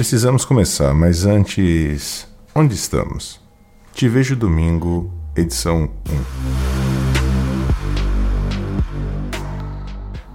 [0.00, 2.26] Precisamos começar, mas antes.
[2.54, 3.38] Onde estamos?
[3.92, 6.20] Te vejo domingo, edição 1.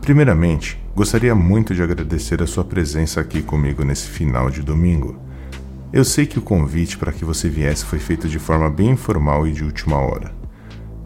[0.02, 5.18] Primeiramente, gostaria muito de agradecer a sua presença aqui comigo nesse final de domingo.
[5.92, 9.48] Eu sei que o convite para que você viesse foi feito de forma bem informal
[9.48, 10.32] e de última hora,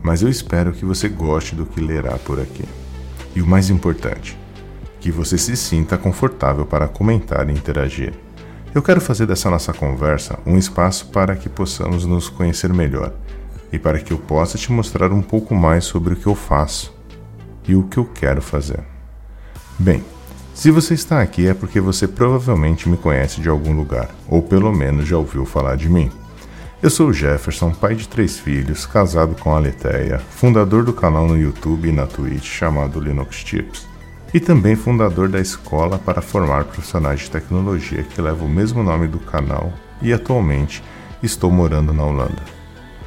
[0.04, 2.66] mas eu espero que você goste do que lerá por aqui.
[3.34, 4.38] E o mais importante,
[5.00, 8.14] que você se sinta confortável para comentar e interagir.
[8.74, 13.12] Eu quero fazer dessa nossa conversa um espaço para que possamos nos conhecer melhor
[13.74, 16.96] e para que eu possa te mostrar um pouco mais sobre o que eu faço
[17.68, 18.82] e o que eu quero fazer.
[19.78, 20.04] Bem,
[20.54, 24.72] se você está aqui é porque você provavelmente me conhece de algum lugar, ou pelo
[24.72, 26.12] menos já ouviu falar de mim.
[26.82, 29.62] Eu sou o Jefferson, pai de três filhos, casado com a
[30.30, 33.89] fundador do canal no YouTube e na Twitch chamado Linux Tips
[34.34, 39.08] e também fundador da escola para formar profissionais de tecnologia que leva o mesmo nome
[39.08, 40.84] do canal e atualmente
[41.24, 42.42] estou morando na Holanda.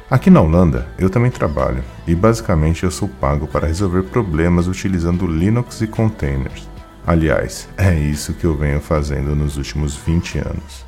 [0.09, 5.25] Aqui na Holanda eu também trabalho e basicamente eu sou pago para resolver problemas utilizando
[5.25, 6.69] Linux e containers.
[7.05, 10.85] Aliás, é isso que eu venho fazendo nos últimos 20 anos.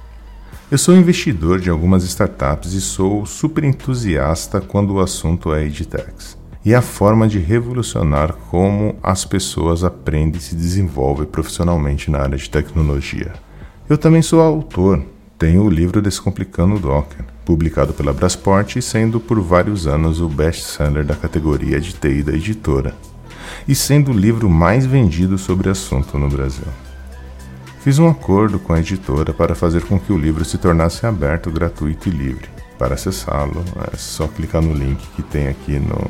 [0.71, 6.38] Eu sou investidor de algumas startups e sou super entusiasta quando o assunto é edtechs
[6.66, 12.38] e a forma de revolucionar como as pessoas aprendem e se desenvolvem profissionalmente na área
[12.38, 13.33] de tecnologia.
[13.88, 14.99] Eu também sou autor,
[15.38, 20.27] tenho o livro Descomplicando o Docker, publicado pela Brasport e sendo por vários anos o
[20.27, 22.95] best-seller da categoria de TI da editora,
[23.67, 26.67] e sendo o livro mais vendido sobre assunto no Brasil.
[27.81, 31.52] Fiz um acordo com a editora para fazer com que o livro se tornasse aberto,
[31.52, 32.50] gratuito e livre.
[32.79, 33.63] Para acessá-lo,
[33.94, 36.09] é só clicar no link que tem aqui no,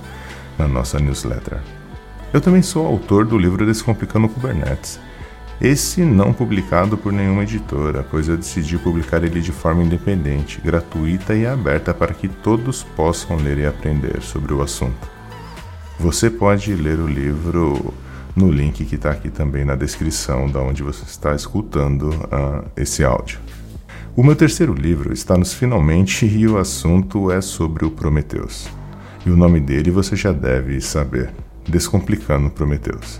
[0.58, 1.60] na nossa newsletter.
[2.34, 5.00] Eu também sou autor do livro Descomplicando Kubernetes.
[5.62, 11.34] Esse não publicado por nenhuma editora, pois eu decidi publicar ele de forma independente, gratuita
[11.34, 15.10] e aberta para que todos possam ler e aprender sobre o assunto.
[15.98, 17.94] Você pode ler o livro
[18.36, 23.06] no link que está aqui também na descrição da onde você está escutando uh, esse
[23.06, 23.40] áudio.
[24.14, 28.68] O meu terceiro livro está nos finalmente e o assunto é sobre o Prometheus.
[29.26, 31.34] E o nome dele você já deve saber:
[31.68, 33.20] Descomplicando Prometheus.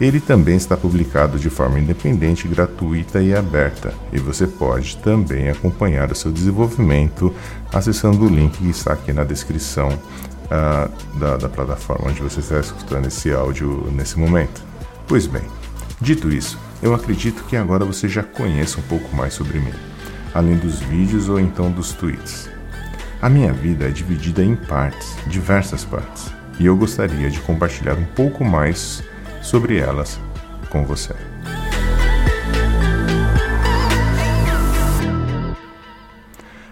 [0.00, 6.10] Ele também está publicado de forma independente, gratuita e aberta, e você pode também acompanhar
[6.10, 7.32] o seu desenvolvimento
[7.72, 12.58] acessando o link que está aqui na descrição uh, da, da plataforma onde você está
[12.58, 14.64] escutando esse áudio nesse momento.
[15.06, 15.44] Pois bem,
[16.00, 19.74] dito isso, eu acredito que agora você já conheça um pouco mais sobre mim,
[20.34, 22.50] além dos vídeos ou então dos tweets.
[23.22, 28.04] A minha vida é dividida em partes, diversas partes, e eu gostaria de compartilhar um
[28.04, 29.00] pouco mais
[29.40, 30.18] sobre elas
[30.68, 31.14] com você.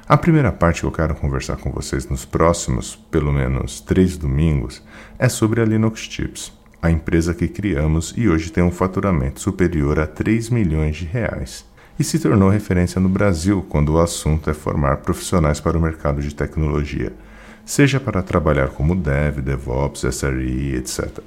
[0.08, 4.82] A primeira parte que eu quero conversar com vocês nos próximos, pelo menos, três domingos
[5.20, 6.52] é sobre a Linux Chips,
[6.82, 11.69] a empresa que criamos e hoje tem um faturamento superior a 3 milhões de reais
[12.00, 16.22] e se tornou referência no Brasil quando o assunto é formar profissionais para o mercado
[16.22, 17.12] de tecnologia,
[17.62, 21.18] seja para trabalhar como dev, DevOps, SRE, etc.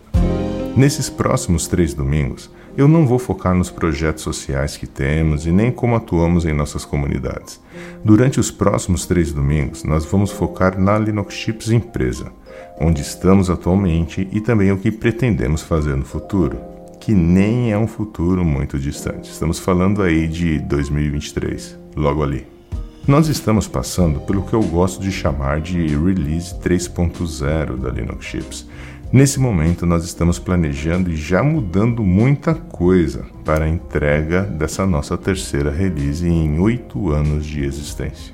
[0.76, 5.72] Nesses próximos três domingos, eu não vou focar nos projetos sociais que temos e nem
[5.72, 7.62] como atuamos em nossas comunidades.
[8.04, 12.32] Durante os próximos três domingos, nós vamos focar na Linux Chips empresa,
[12.82, 16.73] onde estamos atualmente e também o que pretendemos fazer no futuro
[17.04, 19.30] que nem é um futuro muito distante.
[19.30, 22.48] Estamos falando aí de 2023, logo ali.
[23.06, 28.70] Nós estamos passando pelo que eu gosto de chamar de Release 3.0 da Linux Chips.
[29.12, 35.18] Nesse momento, nós estamos planejando e já mudando muita coisa para a entrega dessa nossa
[35.18, 38.34] terceira release em oito anos de existência.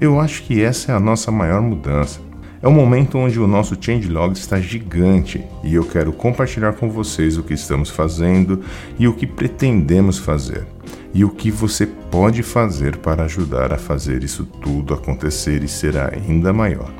[0.00, 2.18] Eu acho que essa é a nossa maior mudança
[2.62, 7.36] é um momento onde o nosso changelog está gigante e eu quero compartilhar com vocês
[7.36, 8.60] o que estamos fazendo
[8.96, 10.64] e o que pretendemos fazer,
[11.12, 15.98] e o que você pode fazer para ajudar a fazer isso tudo acontecer e ser
[15.98, 16.90] ainda maior.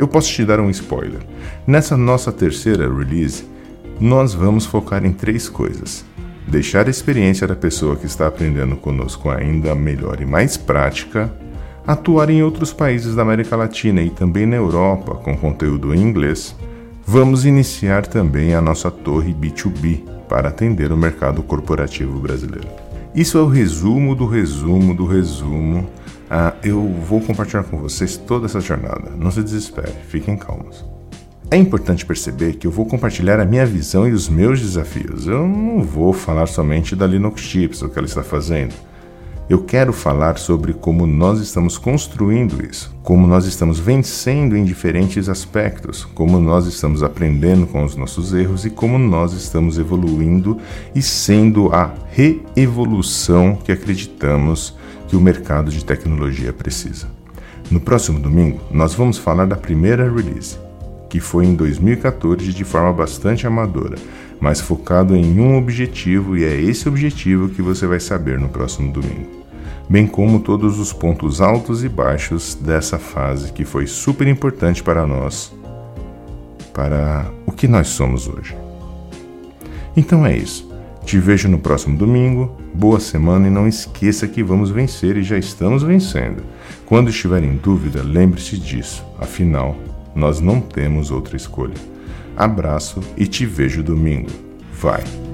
[0.00, 1.20] Eu posso te dar um spoiler.
[1.64, 3.44] Nessa nossa terceira release,
[4.00, 6.04] nós vamos focar em três coisas:
[6.46, 11.32] deixar a experiência da pessoa que está aprendendo conosco ainda melhor e mais prática
[11.88, 16.54] atuar em outros países da América Latina e também na Europa com conteúdo em inglês,
[17.06, 22.68] vamos iniciar também a nossa torre B2B para atender o mercado corporativo brasileiro.
[23.14, 25.88] Isso é o resumo do resumo do resumo.
[26.30, 29.10] Ah, eu vou compartilhar com vocês toda essa jornada.
[29.16, 30.84] Não se desespere, fiquem calmos.
[31.50, 35.26] É importante perceber que eu vou compartilhar a minha visão e os meus desafios.
[35.26, 38.74] Eu não vou falar somente da Linux Chips, o que ela está fazendo
[39.48, 45.26] Eu quero falar sobre como nós estamos construindo isso, como nós estamos vencendo em diferentes
[45.26, 50.58] aspectos, como nós estamos aprendendo com os nossos erros e como nós estamos evoluindo
[50.94, 54.76] e sendo a reevolução que acreditamos
[55.08, 57.08] que o mercado de tecnologia precisa.
[57.70, 60.58] No próximo domingo, nós vamos falar da primeira release,
[61.08, 63.96] que foi em 2014 de forma bastante amadora,
[64.40, 68.92] mas focado em um objetivo e é esse objetivo que você vai saber no próximo
[68.92, 69.38] domingo
[69.88, 75.06] bem como todos os pontos altos e baixos dessa fase que foi super importante para
[75.06, 75.52] nós,
[76.74, 78.54] para o que nós somos hoje.
[79.96, 80.68] Então é isso.
[81.04, 82.54] Te vejo no próximo domingo.
[82.74, 86.42] Boa semana e não esqueça que vamos vencer e já estamos vencendo.
[86.84, 89.02] Quando estiver em dúvida, lembre-se disso.
[89.18, 89.74] Afinal,
[90.14, 91.74] nós não temos outra escolha.
[92.38, 94.30] Abraço e te vejo domingo.
[94.72, 95.27] Vai!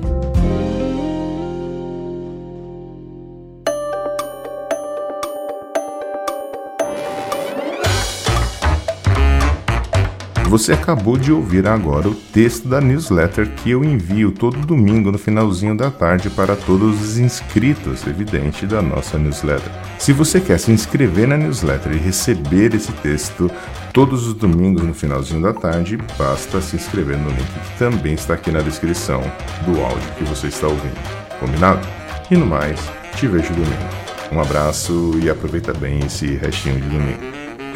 [10.49, 15.19] Você acabou de ouvir agora o texto da newsletter que eu envio todo domingo no
[15.19, 19.70] finalzinho da tarde para todos os inscritos, evidente, da nossa newsletter.
[19.99, 23.50] Se você quer se inscrever na newsletter e receber esse texto
[23.93, 28.35] todos os domingos no finalzinho da tarde, basta se inscrever no link que também está
[28.35, 29.23] aqui na descrição
[29.67, 30.99] do áudio que você está ouvindo.
[31.41, 31.87] Combinado?
[32.31, 32.81] E no mais,
[33.17, 34.05] te vejo domingo.
[34.31, 37.20] Um abraço e aproveita bem esse restinho de domingo.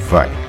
[0.09, 0.48] Vai!